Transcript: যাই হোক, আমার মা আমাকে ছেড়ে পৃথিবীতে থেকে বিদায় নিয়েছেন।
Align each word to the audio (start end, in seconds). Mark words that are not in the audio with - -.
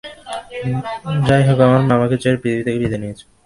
যাই 1.27 1.41
হোক, 1.47 1.59
আমার 1.67 1.81
মা 1.87 1.93
আমাকে 1.97 2.15
ছেড়ে 2.23 2.37
পৃথিবীতে 2.41 2.65
থেকে 2.67 2.79
বিদায় 2.81 3.01
নিয়েছেন। 3.03 3.27